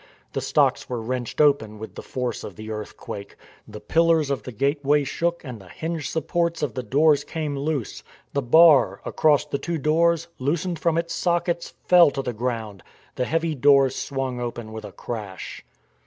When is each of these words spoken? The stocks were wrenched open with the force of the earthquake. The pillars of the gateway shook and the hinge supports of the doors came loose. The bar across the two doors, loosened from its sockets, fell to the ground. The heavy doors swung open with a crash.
The 0.33 0.41
stocks 0.41 0.89
were 0.89 0.99
wrenched 0.99 1.39
open 1.39 1.77
with 1.77 1.93
the 1.93 2.01
force 2.01 2.43
of 2.43 2.55
the 2.55 2.71
earthquake. 2.71 3.35
The 3.67 3.79
pillars 3.79 4.31
of 4.31 4.41
the 4.41 4.51
gateway 4.51 5.03
shook 5.03 5.43
and 5.43 5.61
the 5.61 5.69
hinge 5.69 6.09
supports 6.09 6.63
of 6.63 6.73
the 6.73 6.81
doors 6.81 7.23
came 7.23 7.55
loose. 7.55 8.01
The 8.33 8.41
bar 8.41 9.01
across 9.05 9.45
the 9.45 9.59
two 9.59 9.77
doors, 9.77 10.27
loosened 10.39 10.79
from 10.79 10.97
its 10.97 11.13
sockets, 11.13 11.75
fell 11.85 12.09
to 12.09 12.23
the 12.23 12.33
ground. 12.33 12.81
The 13.13 13.25
heavy 13.25 13.53
doors 13.53 13.95
swung 13.95 14.39
open 14.41 14.71
with 14.71 14.85
a 14.85 14.91
crash. 14.91 15.63